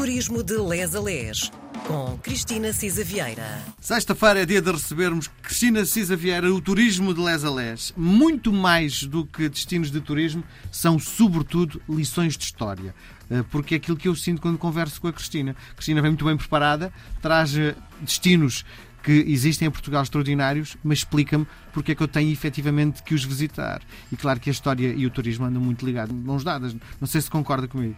Turismo 0.00 0.42
de 0.42 0.56
Les 0.56 0.94
a 0.94 1.00
Les, 1.00 1.52
com 1.86 2.16
Cristina 2.22 2.72
Cisa 2.72 3.04
Vieira. 3.04 3.62
Sexta-feira 3.78 4.40
é 4.40 4.46
dia 4.46 4.62
de 4.62 4.72
recebermos 4.72 5.28
Cristina 5.42 5.84
Cisa 5.84 6.16
Vieira, 6.16 6.50
o 6.54 6.58
turismo 6.58 7.12
de 7.12 7.20
Les 7.20 7.44
a 7.44 7.50
Les. 7.50 7.92
Muito 7.94 8.50
mais 8.50 9.02
do 9.02 9.26
que 9.26 9.46
destinos 9.46 9.90
de 9.90 10.00
turismo, 10.00 10.42
são 10.72 10.98
sobretudo 10.98 11.82
lições 11.86 12.38
de 12.38 12.44
história. 12.44 12.94
Eh, 13.30 13.44
porque 13.50 13.74
é 13.74 13.76
aquilo 13.76 13.94
que 13.94 14.08
eu 14.08 14.16
sinto 14.16 14.40
quando 14.40 14.56
converso 14.56 14.98
com 15.02 15.08
a 15.08 15.12
Cristina. 15.12 15.54
A 15.70 15.74
Cristina 15.74 16.00
vem 16.00 16.12
muito 16.12 16.24
bem 16.24 16.34
preparada, 16.34 16.90
traz 17.20 17.54
eh, 17.54 17.74
destinos 18.00 18.64
que 19.02 19.12
existem 19.12 19.68
em 19.68 19.70
Portugal 19.70 20.02
extraordinários, 20.02 20.78
mas 20.82 21.00
explica-me 21.00 21.46
porque 21.74 21.92
é 21.92 21.94
que 21.94 22.02
eu 22.02 22.08
tenho 22.08 22.32
efetivamente 22.32 23.02
que 23.02 23.14
os 23.14 23.22
visitar. 23.22 23.82
E 24.10 24.16
claro 24.16 24.40
que 24.40 24.48
a 24.48 24.52
história 24.52 24.94
e 24.94 25.04
o 25.04 25.10
turismo 25.10 25.44
andam 25.44 25.60
muito 25.60 25.84
ligados, 25.84 26.14
mãos 26.16 26.42
dadas. 26.42 26.74
Não 26.98 27.06
sei 27.06 27.20
se 27.20 27.28
concorda 27.28 27.68
comigo. 27.68 27.96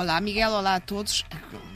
Olá, 0.00 0.18
Miguel, 0.18 0.52
olá 0.52 0.76
a 0.76 0.80
todos. 0.80 1.26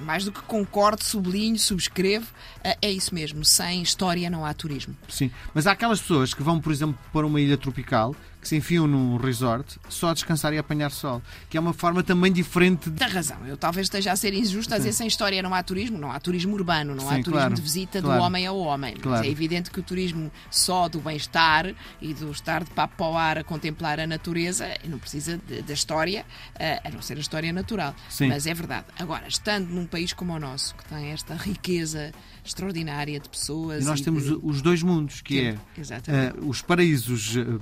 Mais 0.01 0.25
do 0.25 0.33
que 0.33 0.41
concordo, 0.41 1.05
sublinho, 1.05 1.59
subscrevo, 1.59 2.27
eh, 2.65 2.75
é 2.81 2.91
isso 2.91 3.15
mesmo. 3.15 3.45
Sem 3.45 3.83
história 3.83 4.31
não 4.31 4.47
há 4.47 4.55
turismo. 4.55 4.97
Sim, 5.11 5.31
mas 5.53 5.67
há 5.67 5.73
aquelas 5.73 6.01
pessoas 6.01 6.33
que 6.33 6.43
vão, 6.43 6.59
por 6.59 6.73
exemplo, 6.73 6.99
para 7.13 7.27
uma 7.27 7.39
ilha 7.39 7.59
tropical 7.59 8.17
que 8.45 8.49
se 8.49 8.57
enfiam 8.57 8.87
num 8.87 9.17
resort 9.17 9.81
só 9.89 10.11
a 10.11 10.15
descansar 10.15 10.53
e 10.53 10.59
a 10.59 10.61
apanhar 10.61 10.91
sol, 10.91 11.23
que 11.49 11.57
é 11.57 11.61
uma 11.61 11.73
forma 11.73 12.03
também 12.03 12.31
diferente 12.31 12.91
de... 12.91 12.97
Tem 12.99 13.09
razão, 13.09 13.39
eu 13.47 13.57
talvez 13.57 13.87
esteja 13.87 14.13
a 14.13 14.17
ser 14.17 14.35
injusto 14.35 14.75
a 14.75 14.77
dizer 14.77 14.93
sem 14.93 15.07
história 15.07 15.43
não 15.43 15.55
há 15.55 15.63
turismo, 15.63 15.97
não 15.97 16.13
há 16.13 16.21
turismo 16.21 16.55
urbano, 16.55 16.95
não 16.95 17.01
Sim, 17.01 17.07
há 17.07 17.11
turismo 17.15 17.33
claro, 17.33 17.55
de 17.55 17.63
visita 17.63 18.03
claro, 18.03 18.21
do 18.21 18.25
homem 18.25 18.47
ao 18.47 18.59
homem. 18.59 18.95
Claro. 18.97 19.19
Mas 19.19 19.27
é 19.27 19.31
evidente 19.31 19.71
que 19.71 19.81
o 19.81 19.83
turismo 19.83 20.31
só 20.51 20.89
do 20.89 21.01
bem-estar 21.01 21.75
e 22.01 22.13
do 22.13 22.31
estar 22.31 22.65
de 22.65 22.71
papo 22.71 23.03
ao 23.03 23.17
ar 23.17 23.39
a 23.39 23.45
contemplar 23.45 23.99
a 23.99 24.07
natureza 24.07 24.67
não 24.87 24.99
precisa 24.99 25.41
da 25.67 25.73
história, 25.73 26.27
eh, 26.59 26.81
a 26.85 26.91
não 26.91 27.01
ser 27.01 27.17
a 27.17 27.21
história 27.21 27.53
natural. 27.53 27.95
Sim. 28.11 28.29
Mas 28.29 28.47
é 28.47 28.53
verdade. 28.53 28.87
Agora, 28.99 29.27
estando 29.27 29.71
num 29.71 29.87
país 29.87 30.13
como 30.13 30.35
o 30.35 30.39
nosso, 30.39 30.75
que 30.75 30.85
tem 30.85 31.13
esta 31.13 31.35
riqueza 31.35 32.13
extraordinária 32.45 33.19
de 33.19 33.29
pessoas. 33.29 33.83
E 33.83 33.87
nós 33.87 34.01
e 34.01 34.05
temos 34.05 34.25
de... 34.25 34.39
os 34.43 34.61
dois 34.61 34.83
mundos, 34.83 35.23
que 35.23 35.41
é 35.41 35.53
uh, 35.53 36.49
os 36.49 36.61
paraísos, 36.61 37.37
uh, 37.37 37.61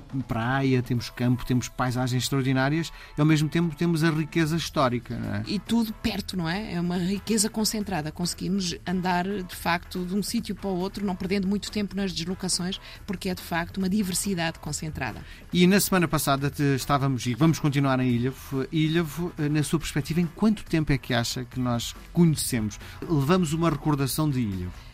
praia, 0.73 0.81
temos 0.81 1.09
campo, 1.09 1.45
temos 1.45 1.69
paisagens 1.69 2.23
extraordinárias 2.23 2.91
e 3.17 3.21
ao 3.21 3.27
mesmo 3.27 3.49
tempo 3.49 3.75
temos 3.75 4.03
a 4.03 4.09
riqueza 4.09 4.55
histórica. 4.55 5.13
É? 5.13 5.51
E 5.51 5.59
tudo 5.59 5.93
perto, 5.93 6.35
não 6.35 6.49
é? 6.49 6.73
É 6.73 6.81
uma 6.81 6.97
riqueza 6.97 7.49
concentrada. 7.49 8.11
Conseguimos 8.11 8.75
andar 8.87 9.25
de 9.25 9.55
facto 9.55 10.03
de 10.05 10.15
um 10.15 10.23
sítio 10.23 10.55
para 10.55 10.69
o 10.69 10.77
outro, 10.77 11.05
não 11.05 11.15
perdendo 11.15 11.47
muito 11.47 11.71
tempo 11.71 11.95
nas 11.95 12.11
deslocações, 12.11 12.79
porque 13.05 13.29
é 13.29 13.35
de 13.35 13.41
facto 13.41 13.77
uma 13.77 13.89
diversidade 13.89 14.59
concentrada. 14.59 15.19
E 15.51 15.67
na 15.67 15.79
semana 15.79 16.07
passada 16.07 16.51
estávamos, 16.75 17.25
e 17.25 17.35
vamos 17.35 17.59
continuar 17.59 17.99
em 17.99 18.09
Ilhavo, 18.09 18.67
Ilhavo, 18.71 19.33
eh, 19.37 19.49
na 19.49 19.63
sua 19.63 19.79
perspectiva, 19.79 20.21
em 20.21 20.25
quanto 20.27 20.63
tempo 20.63 20.91
é 20.91 20.97
que 20.97 21.13
acha 21.13 21.43
que 21.45 21.59
nós 21.59 21.95
conhecemos? 22.11 22.79
Levamos 23.01 23.53
uma 23.53 23.69
recordação 23.69 24.29
de 24.29 24.39
Ilhavo? 24.39 24.92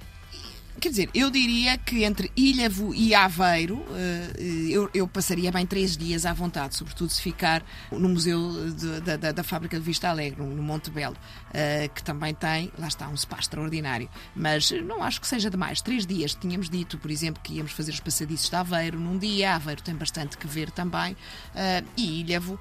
Quer 0.80 0.90
dizer, 0.90 1.10
eu 1.14 1.30
diria 1.30 1.78
que 1.78 2.06
entre 2.06 2.32
Ilhavo 2.38 2.96
e 2.96 3.14
Aveiro 3.14 3.86
eh, 3.92 4.70
eu, 4.70 4.90
eu 4.94 5.08
passaria 5.08 5.52
bem 5.52 5.66
três 5.66 5.98
dias 5.98 6.26
à 6.26 6.32
vontade, 6.32 6.76
sobretudo 6.76 7.10
se 7.10 7.22
ficar 7.22 7.66
no 7.92 8.08
Museu 8.08 8.72
de, 8.72 9.02
da, 9.02 9.18
da, 9.18 9.32
da, 9.34 9.44
Fábrica 9.44 9.78
de 9.78 9.84
Vista 9.84 10.08
Alegre, 10.08 10.42
no 10.42 10.64
Monte 10.64 10.90
Belo, 10.90 11.18
eh, 11.54 11.90
que 11.94 12.02
também 12.02 12.34
tem, 12.34 12.72
lá 12.78 12.88
está, 12.88 13.10
um 13.10 13.18
spa 13.18 13.40
extraordinário. 13.40 14.10
Mas 14.34 14.72
não 14.72 15.04
acho 15.04 15.20
que 15.20 15.28
seja 15.28 15.50
demais. 15.50 15.82
Três 15.82 16.06
dias. 16.06 16.34
Tínhamos 16.34 16.70
dito, 16.70 16.98
por 16.98 17.12
exemplo, 17.12 17.42
que 17.44 17.56
íamos 17.56 17.74
fazer 17.74 17.92
os 17.92 18.00
passadiços 18.00 18.50
de 18.50 18.56
Aveiro 18.56 18.98
num 18.98 19.18
dia. 19.18 19.56
Aveiro 19.56 19.82
tem 19.82 19.96
bastante 19.96 20.38
que 20.38 20.48
ver 20.48 20.72
também. 20.72 21.16
Eh, 21.56 21.84
e 21.98 22.22
Ilhavo, 22.22 22.60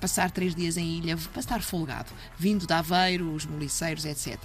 passar 0.00 0.30
três 0.30 0.54
dias 0.54 0.76
em 0.76 0.98
Ilhavo 0.98 1.28
para 1.28 1.40
estar 1.40 1.60
folgado, 1.60 2.10
vindo 2.38 2.66
de 2.66 2.72
Aveiro, 2.72 3.32
os 3.34 3.44
moliceiros, 3.44 4.04
etc. 4.04 4.38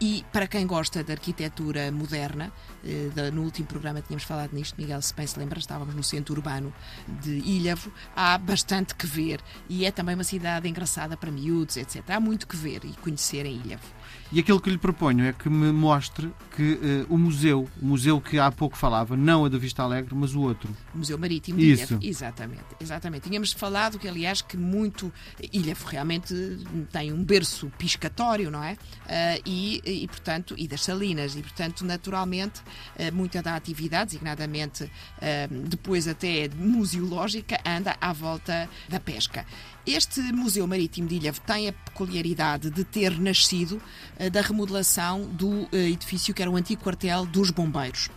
E 0.00 0.24
para 0.32 0.46
quem 0.46 0.66
gosta 0.66 1.04
de 1.04 1.12
arquitetura 1.12 1.90
moderna, 1.92 2.07
moderna. 2.08 2.50
Eh, 2.84 3.30
no 3.30 3.42
último 3.42 3.66
programa 3.68 4.00
tínhamos 4.00 4.24
falado 4.24 4.52
nisto, 4.52 4.74
Miguel, 4.78 5.02
se 5.02 5.14
bem 5.14 5.26
se 5.26 5.38
lembra, 5.38 5.58
estávamos 5.58 5.94
no 5.94 6.02
centro 6.02 6.34
urbano 6.34 6.72
de 7.20 7.38
Ilhavo. 7.38 7.92
Há 8.16 8.38
bastante 8.38 8.94
que 8.94 9.06
ver 9.06 9.40
e 9.68 9.84
é 9.84 9.90
também 9.90 10.14
uma 10.14 10.24
cidade 10.24 10.68
engraçada 10.68 11.16
para 11.16 11.30
miúdos, 11.30 11.76
etc. 11.76 12.02
Há 12.10 12.20
muito 12.20 12.46
que 12.46 12.56
ver 12.56 12.84
e 12.84 12.92
conhecer 12.94 13.44
em 13.44 13.56
Ilhavo. 13.56 13.98
E 14.30 14.40
aquilo 14.40 14.60
que 14.60 14.68
lhe 14.68 14.76
proponho 14.76 15.24
é 15.24 15.32
que 15.32 15.48
me 15.48 15.72
mostre 15.72 16.30
que 16.54 16.74
uh, 16.74 17.06
o 17.08 17.16
museu, 17.16 17.66
o 17.80 17.86
museu 17.86 18.20
que 18.20 18.38
há 18.38 18.52
pouco 18.52 18.76
falava, 18.76 19.16
não 19.16 19.46
a 19.46 19.48
da 19.48 19.56
Vista 19.56 19.82
Alegre, 19.82 20.14
mas 20.14 20.34
o 20.34 20.42
outro. 20.42 20.68
O 20.94 20.98
Museu 20.98 21.16
Marítimo 21.16 21.58
de 21.58 21.72
Isso. 21.72 21.94
Ilhavo. 21.94 22.06
Exatamente, 22.06 22.64
exatamente. 22.78 23.22
Tínhamos 23.22 23.52
falado 23.52 23.98
que, 23.98 24.06
aliás, 24.06 24.42
que 24.42 24.56
muito. 24.56 25.10
Ilhavo 25.50 25.86
realmente 25.86 26.34
tem 26.92 27.10
um 27.10 27.24
berço 27.24 27.72
piscatório, 27.78 28.50
não 28.50 28.62
é? 28.62 28.74
Uh, 28.74 29.42
e, 29.46 29.80
e, 29.84 30.06
portanto, 30.08 30.54
e 30.58 30.68
das 30.68 30.82
salinas, 30.82 31.34
e, 31.34 31.40
portanto, 31.40 31.82
naturalmente, 31.98 32.60
uh, 32.60 33.14
muita 33.14 33.42
da 33.42 33.56
atividade, 33.56 34.12
designadamente 34.12 34.90
depois 35.68 36.06
até 36.06 36.48
museológica, 36.56 37.60
anda 37.64 37.96
à 38.00 38.12
volta 38.12 38.68
da 38.88 39.00
pesca. 39.00 39.44
Este 39.84 40.20
Museu 40.32 40.66
Marítimo 40.66 41.08
de 41.08 41.16
Ilhavo 41.16 41.40
tem 41.40 41.68
a 41.68 41.72
peculiaridade 41.72 42.70
de 42.70 42.84
ter 42.84 43.18
nascido 43.18 43.82
uh, 44.18 44.30
da 44.30 44.40
remodelação 44.40 45.26
do 45.26 45.68
edifício 45.72 46.32
que 46.32 46.40
era 46.40 46.50
o 46.50 46.56
antigo 46.56 46.82
quartel 46.82 47.26
dos 47.26 47.50
bombeiros. 47.50 48.08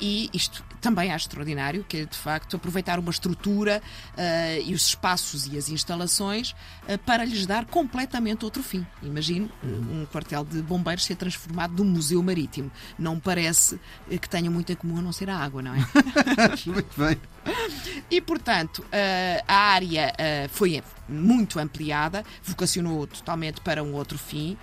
E 0.00 0.30
isto 0.32 0.64
também 0.80 1.12
é 1.12 1.16
extraordinário, 1.16 1.84
que 1.84 1.98
é 1.98 2.04
de 2.04 2.16
facto 2.16 2.56
aproveitar 2.56 2.98
uma 2.98 3.10
estrutura 3.10 3.82
uh, 4.14 4.62
e 4.64 4.74
os 4.74 4.88
espaços 4.88 5.46
e 5.46 5.56
as 5.56 5.68
instalações 5.68 6.52
uh, 6.88 6.98
para 7.04 7.24
lhes 7.24 7.46
dar 7.46 7.64
completamente 7.66 8.44
outro 8.44 8.62
fim. 8.62 8.86
Imagine 9.02 9.50
um 9.62 10.06
quartel 10.06 10.44
de 10.44 10.62
bombeiros 10.62 11.04
ser 11.04 11.16
transformado 11.16 11.82
num 11.82 11.90
museu 11.90 12.22
marítimo. 12.22 12.70
Não 12.98 13.18
parece 13.18 13.78
que 14.08 14.28
tenha 14.28 14.50
muito 14.50 14.72
em 14.72 14.76
comum 14.76 14.98
a 14.98 15.02
não 15.02 15.12
ser 15.12 15.30
a 15.30 15.36
água, 15.36 15.62
não 15.62 15.74
é? 15.74 15.78
muito 16.66 17.00
bem. 17.00 17.16
E, 18.10 18.20
portanto, 18.20 18.84
a 19.46 19.54
área 19.54 20.12
foi 20.50 20.82
muito 21.08 21.58
ampliada, 21.58 22.24
vocacionou 22.44 23.04
totalmente 23.06 23.60
para 23.62 23.82
um 23.82 23.94
outro 23.94 24.16
fim. 24.16 24.56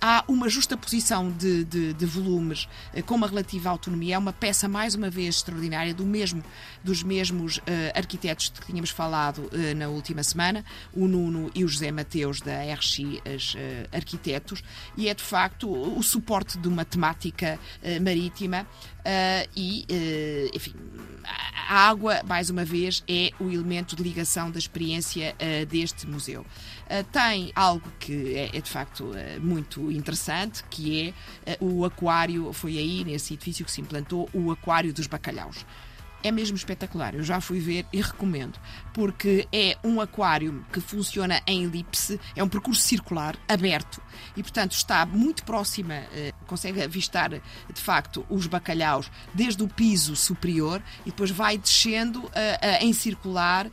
Há 0.00 0.24
uma 0.26 0.48
justa 0.48 0.76
posição 0.76 1.30
de, 1.30 1.64
de, 1.64 1.92
de 1.92 2.06
volumes 2.06 2.68
com 3.04 3.14
uma 3.14 3.28
relativa 3.28 3.70
autonomia. 3.70 4.16
É 4.16 4.18
uma 4.18 4.32
peça, 4.32 4.68
mais 4.68 4.94
uma 4.94 5.08
vez, 5.08 5.36
extraordinária 5.36 5.94
do 5.94 6.04
mesmo, 6.04 6.42
dos 6.82 7.02
mesmos 7.02 7.60
arquitetos 7.94 8.50
de 8.50 8.60
que 8.60 8.66
tínhamos 8.66 8.90
falado 8.90 9.48
na 9.76 9.88
última 9.88 10.22
semana, 10.22 10.64
o 10.92 11.06
Nuno 11.06 11.50
e 11.54 11.64
o 11.64 11.68
José 11.68 11.92
Mateus 11.92 12.40
da 12.40 12.62
RX 12.74 12.98
Arquitetos, 13.92 14.62
e 14.96 15.08
é 15.08 15.14
de 15.14 15.22
facto 15.22 15.70
o 15.70 16.02
suporte 16.02 16.58
de 16.58 16.66
uma 16.66 16.84
temática 16.84 17.60
marítima 18.00 18.66
e, 19.54 19.86
enfim, 20.52 20.74
a 21.68 21.88
água, 21.88 22.20
mais 22.26 22.50
uma 22.50 22.64
vez, 22.64 23.02
é 23.08 23.30
o 23.40 23.50
elemento 23.50 23.96
de 23.96 24.02
ligação 24.02 24.50
da 24.50 24.58
experiência 24.58 25.34
deste 25.68 26.06
museu. 26.06 26.44
tem 27.12 27.52
algo 27.54 27.90
que 27.98 28.34
é, 28.34 28.56
é 28.56 28.60
de 28.60 28.70
facto 28.70 29.12
muito 29.40 29.90
interessante, 29.90 30.62
que 30.70 31.14
é 31.44 31.58
o 31.60 31.84
aquário, 31.84 32.52
foi 32.52 32.78
aí 32.78 33.04
nesse 33.04 33.34
edifício 33.34 33.64
que 33.64 33.70
se 33.70 33.80
implantou 33.80 34.28
o 34.32 34.50
aquário 34.50 34.92
dos 34.92 35.06
bacalhaus 35.06 35.64
é 36.22 36.30
mesmo 36.30 36.56
espetacular. 36.56 37.14
Eu 37.14 37.22
já 37.22 37.40
fui 37.40 37.60
ver 37.60 37.86
e 37.92 38.00
recomendo, 38.00 38.58
porque 38.92 39.46
é 39.52 39.76
um 39.84 40.00
aquário 40.00 40.64
que 40.72 40.80
funciona 40.80 41.40
em 41.46 41.64
elipse, 41.64 42.20
é 42.34 42.42
um 42.42 42.48
percurso 42.48 42.82
circular, 42.82 43.36
aberto, 43.48 44.02
e 44.36 44.42
portanto 44.42 44.72
está 44.72 45.04
muito 45.06 45.44
próxima, 45.44 45.94
eh, 46.12 46.32
consegue 46.46 46.82
avistar 46.82 47.30
de 47.30 47.80
facto 47.80 48.24
os 48.28 48.46
bacalhaus 48.46 49.10
desde 49.34 49.62
o 49.62 49.68
piso 49.68 50.16
superior 50.16 50.82
e 51.04 51.10
depois 51.10 51.30
vai 51.30 51.58
descendo 51.58 52.30
eh, 52.34 52.58
eh, 52.60 52.84
em 52.84 52.92
circular 52.92 53.70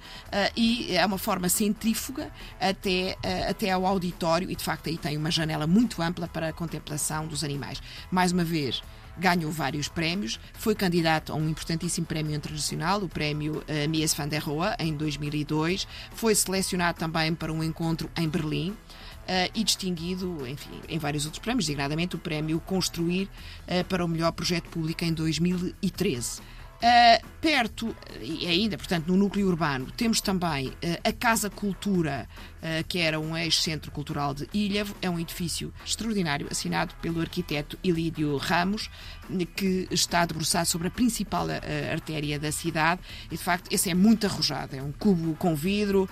e 0.55 0.95
é 0.95 1.05
uma 1.05 1.17
forma 1.17 1.47
centrífuga 1.49 2.31
até, 2.59 3.17
até 3.47 3.71
ao 3.71 3.85
auditório, 3.85 4.49
e 4.49 4.55
de 4.55 4.63
facto 4.63 4.89
aí 4.89 4.97
tem 4.97 5.17
uma 5.17 5.31
janela 5.31 5.67
muito 5.67 6.01
ampla 6.01 6.27
para 6.27 6.49
a 6.49 6.53
contemplação 6.53 7.27
dos 7.27 7.43
animais. 7.43 7.81
Mais 8.11 8.31
uma 8.31 8.43
vez, 8.43 8.81
ganhou 9.17 9.51
vários 9.51 9.87
prémios, 9.87 10.39
foi 10.53 10.75
candidato 10.75 11.31
a 11.31 11.35
um 11.35 11.49
importantíssimo 11.49 12.05
prémio 12.05 12.35
internacional, 12.35 13.01
o 13.01 13.09
prémio 13.09 13.57
uh, 13.57 13.89
Mies 13.89 14.13
van 14.13 14.27
der 14.27 14.41
Rohe, 14.41 14.75
em 14.79 14.93
2002, 14.95 15.87
foi 16.15 16.35
selecionado 16.35 16.97
também 16.97 17.33
para 17.33 17.51
um 17.51 17.63
encontro 17.63 18.09
em 18.17 18.27
Berlim. 18.27 18.75
Uh, 19.23 19.47
e 19.55 19.63
distinguido 19.63 20.45
enfim, 20.45 20.81
em 20.89 20.99
vários 20.99 21.23
outros 21.23 21.41
prémios, 21.41 21.65
designadamente 21.65 22.17
o 22.17 22.19
prémio 22.19 22.59
Construir 22.59 23.29
uh, 23.69 23.81
para 23.85 24.03
o 24.03 24.07
melhor 24.07 24.33
projeto 24.33 24.67
público 24.67 25.05
em 25.05 25.13
2013. 25.13 26.41
Uh, 26.83 27.25
perto, 27.39 27.95
e 28.19 28.45
ainda, 28.45 28.77
portanto, 28.77 29.07
no 29.07 29.15
núcleo 29.15 29.47
urbano, 29.47 29.89
temos 29.95 30.19
também 30.19 30.67
uh, 30.67 30.73
a 31.01 31.13
Casa 31.13 31.49
Cultura, 31.49 32.27
uh, 32.57 32.85
que 32.89 32.99
era 32.99 33.17
um 33.21 33.37
ex-centro 33.37 33.89
cultural 33.89 34.33
de 34.33 34.49
Ilhavo. 34.53 34.93
É 35.01 35.09
um 35.09 35.17
edifício 35.17 35.73
extraordinário, 35.85 36.45
assinado 36.51 36.93
pelo 37.01 37.21
arquiteto 37.21 37.79
Ilídio 37.81 38.35
Ramos, 38.35 38.89
que 39.55 39.87
está 39.91 40.25
debruçado 40.25 40.67
sobre 40.67 40.89
a 40.89 40.91
principal 40.91 41.47
artéria 41.89 42.37
da 42.37 42.51
cidade. 42.51 42.99
E, 43.27 43.37
de 43.37 43.41
facto, 43.41 43.71
esse 43.71 43.89
é 43.89 43.93
muito 43.93 44.27
arrojado. 44.27 44.75
É 44.75 44.83
um 44.83 44.91
cubo 44.91 45.35
com 45.35 45.55
vidro 45.55 46.09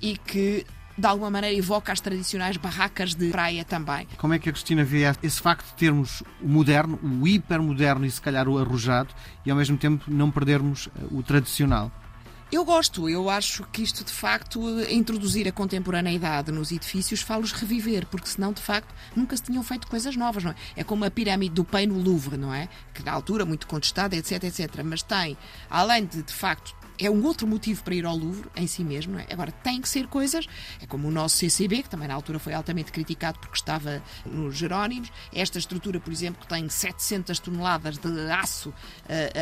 e 0.00 0.16
que 0.16 0.64
de 0.96 1.06
alguma 1.06 1.30
maneira 1.30 1.56
evoca 1.56 1.92
as 1.92 2.00
tradicionais 2.00 2.56
barracas 2.56 3.14
de 3.14 3.30
praia 3.30 3.64
também. 3.64 4.06
Como 4.16 4.32
é 4.32 4.38
que 4.38 4.48
a 4.48 4.52
Cristina 4.52 4.84
vê 4.84 5.02
esse 5.22 5.40
facto 5.40 5.66
de 5.66 5.74
termos 5.74 6.22
o 6.40 6.48
moderno, 6.48 6.98
o 7.02 7.26
hipermoderno 7.26 8.06
e 8.06 8.10
se 8.10 8.20
calhar 8.20 8.48
o 8.48 8.58
arrojado 8.58 9.14
e 9.44 9.50
ao 9.50 9.56
mesmo 9.56 9.76
tempo 9.76 10.04
não 10.08 10.30
perdermos 10.30 10.88
eh, 10.96 11.04
o 11.10 11.22
tradicional? 11.22 11.90
Eu 12.52 12.64
gosto, 12.64 13.08
eu 13.08 13.28
acho 13.28 13.64
que 13.72 13.82
isto 13.82 14.04
de 14.04 14.12
facto, 14.12 14.60
introduzir 14.88 15.48
a 15.48 15.52
contemporaneidade 15.52 16.52
nos 16.52 16.70
edifícios, 16.70 17.20
faz-los 17.20 17.52
reviver, 17.52 18.06
porque 18.06 18.28
senão 18.28 18.52
de 18.52 18.62
facto 18.62 18.94
nunca 19.16 19.36
se 19.36 19.42
tinham 19.42 19.62
feito 19.62 19.88
coisas 19.88 20.14
novas, 20.14 20.44
não 20.44 20.52
é? 20.52 20.54
É 20.76 20.84
como 20.84 21.04
a 21.04 21.10
pirâmide 21.10 21.54
do 21.54 21.64
Pai 21.64 21.86
no 21.86 22.00
Louvre, 22.00 22.36
não 22.36 22.54
é? 22.54 22.68
Que 22.92 23.02
na 23.02 23.12
altura 23.12 23.44
muito 23.44 23.66
contestada, 23.66 24.14
etc, 24.14 24.44
etc. 24.44 24.82
Mas 24.84 25.02
tem, 25.02 25.36
além 25.68 26.04
de 26.04 26.22
de 26.22 26.32
facto 26.32 26.74
é 26.98 27.10
um 27.10 27.24
outro 27.24 27.46
motivo 27.46 27.82
para 27.82 27.94
ir 27.94 28.06
ao 28.06 28.16
Louvre 28.16 28.48
em 28.56 28.66
si 28.66 28.84
mesmo. 28.84 29.18
É? 29.18 29.26
Agora, 29.30 29.50
tem 29.50 29.80
que 29.80 29.88
ser 29.88 30.06
coisas, 30.06 30.46
é 30.80 30.86
como 30.86 31.08
o 31.08 31.10
nosso 31.10 31.36
CCB, 31.38 31.82
que 31.82 31.90
também 31.90 32.08
na 32.08 32.14
altura 32.14 32.38
foi 32.38 32.52
altamente 32.52 32.92
criticado 32.92 33.38
porque 33.38 33.56
estava 33.56 34.02
nos 34.24 34.56
Jerónimos. 34.56 35.10
Esta 35.32 35.58
estrutura, 35.58 35.98
por 35.98 36.12
exemplo, 36.12 36.40
que 36.40 36.48
tem 36.48 36.68
700 36.68 37.38
toneladas 37.38 37.98
de 37.98 38.30
aço 38.30 38.70
uh, 38.70 38.74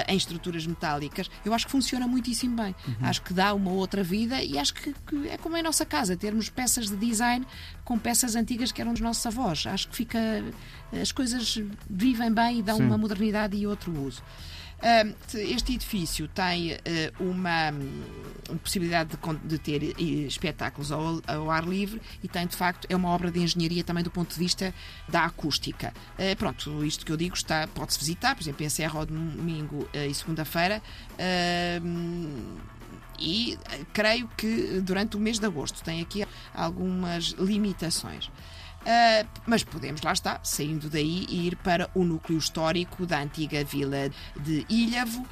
em 0.09 0.17
estruturas 0.17 0.67
metálicas, 0.67 1.31
eu 1.45 1.53
acho 1.53 1.67
que 1.67 1.73
funciona 1.73 2.07
muitíssimo 2.07 2.57
bem. 2.57 2.75
Uhum. 2.87 2.95
Acho 3.03 3.23
que 3.23 3.33
dá 3.33 3.55
uma 3.55 3.71
outra 3.71 4.03
vida 4.03 4.43
e 4.43 4.59
acho 4.59 4.75
que, 4.75 4.95
que, 5.07 5.29
é 5.29 5.37
como 5.37 5.57
em 5.57 5.63
nossa 5.63 5.85
casa, 5.85 6.17
termos 6.17 6.49
peças 6.49 6.89
de 6.89 6.97
design 6.97 7.47
com 7.85 7.99
peças 7.99 8.37
antigas 8.37 8.73
que 8.73 8.81
eram 8.81 8.93
dos 8.93 9.03
nossos 9.03 9.25
avós. 9.27 9.67
Acho 9.67 9.89
que 9.89 9.97
fica. 9.97 10.19
As 11.01 11.11
coisas 11.11 11.59
vivem 11.89 12.33
bem 12.33 12.59
e 12.59 12.63
dão 12.63 12.77
Sim. 12.77 12.85
uma 12.85 12.99
modernidade 12.99 13.57
e 13.57 13.67
outro 13.67 13.93
uso. 13.99 14.23
Este 15.33 15.75
edifício 15.75 16.27
tem 16.27 16.73
eh, 16.73 17.13
uma, 17.21 17.71
uma 18.49 18.59
possibilidade 18.59 19.17
de, 19.45 19.59
ter 19.59 19.83
eh, 19.85 20.03
espetáculos 20.27 20.91
ao, 20.91 21.23
ao, 21.25 21.51
ar 21.53 21.65
livre 21.65 22.03
e 22.21 22.27
tem, 22.27 22.49
de 22.49 22.57
facto, 22.57 22.89
é 22.91 22.97
uma 22.97 23.09
obra 23.11 23.31
de 23.31 23.39
engenharia 23.39 23.85
também 23.85 24.03
do 24.03 24.11
ponto 24.11 24.33
de 24.33 24.39
vista 24.39 24.75
da 25.09 25.25
acústica. 25.25 25.95
Eh, 26.19 26.35
pronto, 26.35 26.85
isto 26.85 27.07
que 27.07 27.13
eu 27.13 27.17
digo 27.17 27.37
está, 27.37 27.69
pode-se 27.69 27.99
visitar, 28.01 28.35
por 28.35 28.43
exemplo, 28.43 28.67
em 28.67 28.69
Serra 28.69 28.99
ao 28.99 29.07
domingo 29.07 29.89
e 29.95 30.13
segunda-feira. 30.13 30.83
E 33.19 33.59
creio 33.93 34.29
que 34.37 34.81
durante 34.81 35.17
o 35.17 35.21
mês 35.21 35.39
de 35.39 35.47
agosto 35.47 35.83
tem 35.83 36.01
aqui 36.01 36.27
algumas 36.55 37.35
limitações. 37.39 38.31
Uh, 38.83 39.29
mas 39.47 39.63
podemos, 39.63 40.03
lá 40.03 40.13
está, 40.13 40.41
saindo 40.43 40.91
daí, 40.91 41.25
ir 41.29 41.55
para 41.57 41.89
o 41.95 42.03
núcleo 42.05 42.37
histórico 42.37 43.07
da 43.07 43.21
antiga 43.21 43.63
vila 43.63 44.11
de 44.41 44.67
Ilhavo, 44.69 45.21
uh, 45.21 45.27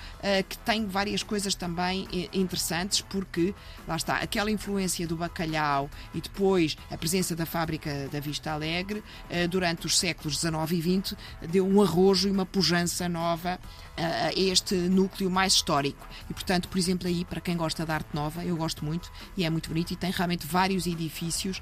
que 0.49 0.57
tem 0.59 0.87
várias 0.87 1.25
coisas 1.25 1.55
também 1.57 2.07
eh, 2.13 2.29
interessantes, 2.33 3.01
porque, 3.01 3.53
lá 3.89 3.97
está, 3.97 4.19
aquela 4.19 4.53
influência 4.53 5.07
do 5.07 5.17
bacalhau 5.17 5.91
e 6.15 6.21
depois 6.21 6.77
a 6.93 6.97
presença 6.97 7.35
da 7.35 7.45
fábrica 7.45 8.09
da 8.13 8.21
Vista 8.21 8.53
Alegre, 8.53 9.01
uh, 9.01 9.49
durante 9.49 9.85
os 9.85 9.99
séculos 9.99 10.39
XIX 10.39 10.71
e 10.71 11.01
XX, 11.01 11.17
deu 11.51 11.67
um 11.67 11.83
arrojo 11.83 12.29
e 12.29 12.31
uma 12.31 12.47
pujança 12.47 13.09
nova 13.09 13.59
a 13.97 14.33
este 14.35 14.75
núcleo 14.75 15.31
mais 15.31 15.53
histórico. 15.53 16.09
E, 16.31 16.33
portanto, 16.33 16.69
por 16.69 16.79
exemplo, 16.79 17.07
aí, 17.07 17.23
para 17.23 17.39
quem 17.39 17.55
gosta 17.55 17.85
de 17.85 17.93
arte 17.93 18.09
nova, 18.15 18.43
eu 18.43 18.57
gosto 18.57 18.83
muito 18.83 19.13
e 19.37 19.45
é 19.45 19.51
muito 19.51 19.69
bonito 19.69 19.91
e 19.91 19.97
tem 19.97 20.11
realmente 20.11 20.47
vários 20.47 20.87
edifícios, 20.87 21.61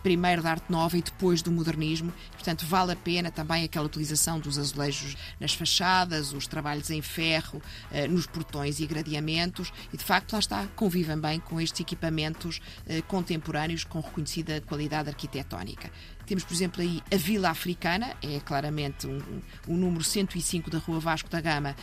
primeiro 0.00 0.40
da 0.40 0.52
arte 0.52 0.70
nova 0.70 0.96
e 0.96 1.02
depois 1.02 1.13
depois 1.14 1.40
do 1.42 1.50
modernismo. 1.50 2.12
Portanto, 2.32 2.66
vale 2.66 2.92
a 2.92 2.96
pena 2.96 3.30
também 3.30 3.64
aquela 3.64 3.86
utilização 3.86 4.38
dos 4.38 4.58
azulejos 4.58 5.16
nas 5.40 5.54
fachadas, 5.54 6.32
os 6.32 6.46
trabalhos 6.46 6.90
em 6.90 7.00
ferro, 7.00 7.62
eh, 7.90 8.06
nos 8.08 8.26
portões 8.26 8.80
e 8.80 8.86
gradeamentos. 8.86 9.72
E, 9.92 9.96
de 9.96 10.04
facto, 10.04 10.32
lá 10.32 10.38
está, 10.40 10.66
convivem 10.74 11.18
bem 11.18 11.40
com 11.40 11.60
estes 11.60 11.80
equipamentos 11.80 12.60
eh, 12.86 13.00
contemporâneos 13.02 13.84
com 13.84 14.00
reconhecida 14.00 14.60
qualidade 14.60 15.08
arquitetónica. 15.08 15.90
Temos, 16.26 16.42
por 16.42 16.54
exemplo, 16.54 16.80
aí 16.80 17.02
a 17.12 17.16
Vila 17.16 17.50
Africana, 17.50 18.16
é 18.22 18.40
claramente 18.40 19.06
um, 19.06 19.20
um, 19.68 19.76
número 19.76 20.02
105 20.02 20.70
da 20.70 20.78
Rua 20.78 20.98
Vasco 20.98 21.28
da 21.28 21.40
Gama, 21.40 21.76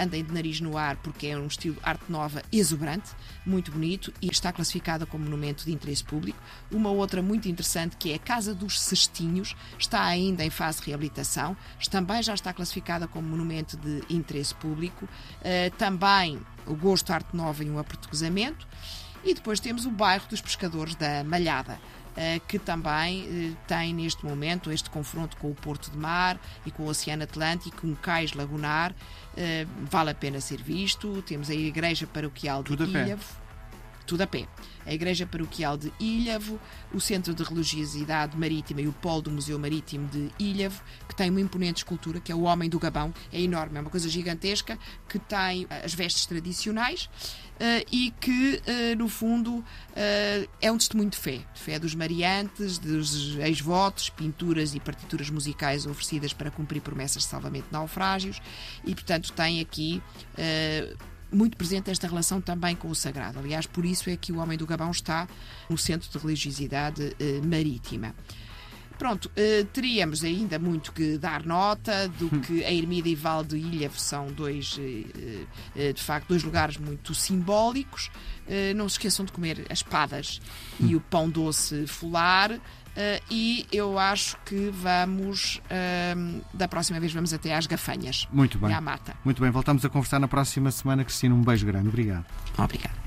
andem 0.00 0.24
de 0.24 0.32
nariz 0.32 0.60
no 0.60 0.76
ar 0.76 0.96
porque 0.96 1.28
é 1.28 1.36
um 1.36 1.46
estilo 1.46 1.76
arte 1.82 2.04
nova 2.08 2.42
exuberante, 2.52 3.10
muito 3.44 3.70
bonito 3.70 4.12
e 4.20 4.28
está 4.28 4.52
classificada 4.52 5.06
como 5.06 5.24
monumento 5.24 5.64
de 5.64 5.72
interesse 5.72 6.04
público. 6.04 6.38
Uma 6.70 6.90
outra 6.90 7.22
muito 7.22 7.48
interessante 7.48 7.96
que 7.96 8.12
é 8.12 8.14
a 8.16 8.18
Casa 8.18 8.54
dos 8.54 8.80
Cestinhos, 8.80 9.56
está 9.78 10.04
ainda 10.04 10.44
em 10.44 10.50
fase 10.50 10.80
de 10.80 10.86
reabilitação, 10.86 11.56
também 11.90 12.22
já 12.22 12.32
está 12.32 12.52
classificada 12.52 13.08
como 13.08 13.28
monumento 13.28 13.76
de 13.76 14.02
interesse 14.08 14.54
público. 14.54 15.04
Uh, 15.04 15.70
também 15.76 16.40
o 16.66 16.74
gosto 16.74 17.12
arte 17.12 17.36
nova 17.36 17.64
e 17.64 17.70
um 17.70 17.78
aportuguesamento. 17.78 18.66
E 19.22 19.34
depois 19.34 19.60
temos 19.60 19.84
o 19.84 19.90
bairro 19.90 20.26
dos 20.28 20.40
Pescadores 20.40 20.94
da 20.94 21.22
Malhada 21.24 21.74
eh, 21.74 21.99
que 22.48 22.58
também 22.58 23.24
eh, 23.26 23.56
tem 23.66 23.94
neste 23.94 24.24
momento 24.24 24.70
este 24.70 24.90
confronto 24.90 25.36
com 25.36 25.50
o 25.50 25.54
Porto 25.54 25.90
de 25.90 25.96
Mar 25.96 26.38
e 26.66 26.70
com 26.70 26.84
o 26.84 26.86
Oceano 26.86 27.22
Atlântico, 27.22 27.86
um 27.86 27.94
cais 27.94 28.32
lagunar, 28.32 28.94
eh, 29.36 29.66
vale 29.90 30.10
a 30.10 30.14
pena 30.14 30.40
ser 30.40 30.62
visto. 30.62 31.22
Temos 31.22 31.50
a 31.50 31.54
Igreja 31.54 32.06
Paroquial 32.06 32.62
de 32.62 32.72
Ilhavo 32.72 33.40
tudo 34.10 34.22
a 34.22 34.26
pé. 34.26 34.48
A 34.86 34.92
Igreja 34.92 35.26
Paroquial 35.26 35.76
de 35.76 35.92
Ilhavo, 36.00 36.60
o 36.92 37.00
Centro 37.00 37.34
de 37.34 37.42
Religiosidade 37.42 38.36
Marítima 38.36 38.80
e 38.80 38.88
o 38.88 38.92
Polo 38.92 39.22
do 39.22 39.30
Museu 39.30 39.58
Marítimo 39.58 40.08
de 40.08 40.30
Ilhavo, 40.38 40.82
que 41.08 41.14
tem 41.14 41.30
uma 41.30 41.40
imponente 41.40 41.78
escultura, 41.78 42.20
que 42.20 42.32
é 42.32 42.34
o 42.34 42.42
Homem 42.42 42.68
do 42.68 42.78
Gabão. 42.78 43.12
É 43.32 43.40
enorme, 43.40 43.78
é 43.78 43.80
uma 43.80 43.90
coisa 43.90 44.08
gigantesca, 44.08 44.78
que 45.08 45.18
tem 45.18 45.66
eh, 45.68 45.82
as 45.84 45.94
vestes 45.94 46.26
tradicionais 46.26 47.08
uh, 47.60 47.86
e 47.92 48.12
que, 48.20 48.60
uh, 48.66 48.98
no 48.98 49.08
fundo, 49.08 49.56
uh, 49.56 50.48
é 50.60 50.72
um 50.72 50.78
testemunho 50.78 51.10
de 51.10 51.18
fé. 51.18 51.40
De 51.54 51.60
fé 51.60 51.78
dos 51.78 51.94
mariantes, 51.94 52.78
dos 52.78 53.36
ex-votos, 53.36 54.10
pinturas 54.10 54.74
e 54.74 54.80
partituras 54.80 55.30
musicais 55.30 55.86
oferecidas 55.86 56.32
para 56.32 56.50
cumprir 56.50 56.80
promessas 56.80 57.22
de 57.22 57.28
salvamento 57.28 57.66
de 57.66 57.72
naufrágios 57.72 58.40
e, 58.84 58.94
portanto, 58.94 59.32
tem 59.32 59.60
aqui 59.60 60.02
muito 61.32 61.56
presente 61.56 61.90
esta 61.90 62.06
relação 62.06 62.40
também 62.40 62.74
com 62.74 62.88
o 62.88 62.94
sagrado. 62.94 63.38
Aliás, 63.38 63.66
por 63.66 63.84
isso 63.84 64.10
é 64.10 64.16
que 64.16 64.32
o 64.32 64.38
Homem 64.38 64.58
do 64.58 64.66
Gabão 64.66 64.90
está 64.90 65.28
no 65.68 65.78
centro 65.78 66.08
de 66.10 66.18
religiosidade 66.18 67.16
eh, 67.18 67.40
marítima. 67.44 68.14
Pronto, 69.00 69.30
eh, 69.34 69.64
teríamos 69.72 70.22
ainda 70.22 70.58
muito 70.58 70.92
que 70.92 71.16
dar 71.16 71.46
nota 71.46 72.06
do 72.06 72.26
hum. 72.26 72.40
que 72.42 72.62
a 72.62 72.70
Ermida 72.70 73.08
e 73.08 73.14
Val 73.14 73.42
de 73.42 73.56
Ilha 73.56 73.90
são 73.96 74.26
dois, 74.26 74.78
eh, 74.78 75.46
eh, 75.74 75.92
de 75.94 76.02
facto, 76.02 76.28
dois 76.28 76.42
lugares 76.42 76.76
muito 76.76 77.14
simbólicos. 77.14 78.10
Não 78.74 78.88
se 78.88 78.94
esqueçam 78.94 79.24
de 79.24 79.30
comer 79.30 79.64
as 79.70 79.78
espadas 79.78 80.40
e 80.80 80.94
hum. 80.94 80.98
o 80.98 81.00
pão 81.00 81.30
doce 81.30 81.86
fular. 81.86 82.60
E 83.30 83.64
eu 83.72 83.96
acho 83.96 84.36
que 84.44 84.70
vamos, 84.70 85.62
uh, 85.66 86.44
da 86.52 86.66
próxima 86.66 86.98
vez, 86.98 87.12
vamos 87.12 87.32
até 87.32 87.54
às 87.54 87.66
gafanhas. 87.66 88.26
Muito 88.32 88.58
bem. 88.58 88.70
E 88.70 88.72
à 88.72 88.80
mata. 88.80 89.14
Muito 89.24 89.40
bem, 89.40 89.52
voltamos 89.52 89.84
a 89.84 89.88
conversar 89.88 90.18
na 90.18 90.26
próxima 90.26 90.70
semana. 90.72 91.04
Cristina, 91.04 91.32
um 91.32 91.42
beijo 91.42 91.64
grande. 91.64 91.88
Obrigado. 91.88 92.26
Obrigado. 92.58 92.99